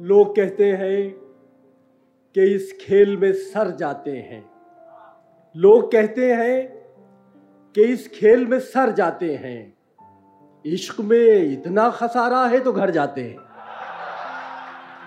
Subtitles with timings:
[0.00, 1.10] लोग कहते हैं
[2.36, 4.50] कि इस खेल में सर जाते हैं।
[5.56, 6.72] लोग कहते हैं
[7.74, 9.74] कि इस खेल में सर जाते हैं।
[10.64, 13.36] इश्क में इतना खसारा है तो घर जाते हैं।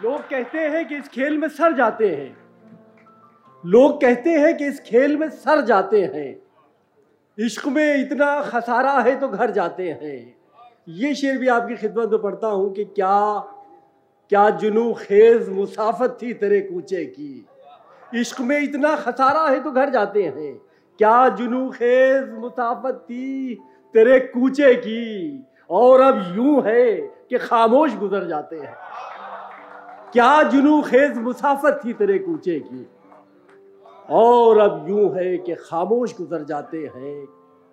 [0.03, 2.37] लोग कहते हैं कि इस खेल में सर जाते हैं।
[3.65, 6.41] लोग कहते हैं कि इस खेल में सर जाते हैं।
[7.45, 10.35] इश्क में इतना खसारा है तो घर जाते हैं।
[10.89, 13.49] ये शेर भी आपकी खिदमत में पढ़ता हूँ कि क्या
[14.31, 17.45] क्या जुनू खेज मुसाफत थी तेरे कूचे की?
[18.15, 20.53] इश्क में इतना खसारा है तो घर जाते हैं।
[20.99, 23.55] क्या जुनू खेज मुसाफत थी
[23.95, 25.43] तेरे कूचे की?
[25.69, 26.95] और अब यूँ है
[27.29, 28.75] कि खामोश गुजर जाते हैं।
[30.13, 32.87] क्या जुनू खेज मुसाफत थी तेरे कूचे की?
[34.09, 37.25] और अब यूँ है कि खामोश गुजर जाते हैं।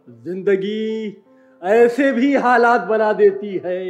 [0.08, 1.22] ज़िंदगी
[1.62, 3.84] ऐसे भी हालात बना देती है।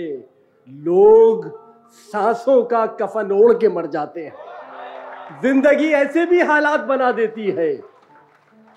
[0.68, 1.46] लोग
[1.92, 7.72] सांसों का कफन ओढ़ के मर जाते हैं। ज़िंदगी ऐसे भी हालात बना देती है।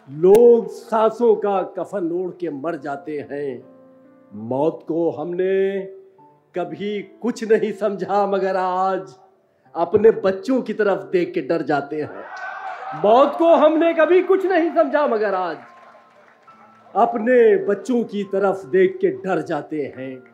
[0.09, 3.63] लोग सांसों का कफन ओढ़ के मर जाते हैं।
[4.35, 5.81] मौत को हमने
[6.55, 9.15] कभी कुछ नहीं समझा, मगर आज
[9.75, 12.23] अपने बच्चों की तरफ़ देख के डर जाते हैं।
[12.95, 15.57] मौत को हमने कभी कुछ नहीं समझा, मगर आज
[16.95, 20.32] अपने बच्चों की तरफ़ देख के डर जाते हैं।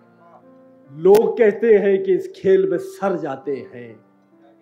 [0.92, 4.06] लोग कहते हैं कि इस खेल में सर जाते हैं।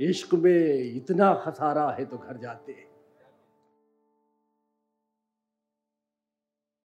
[0.01, 2.86] इश्क में इतना खसारा है तो घर जाते हैं।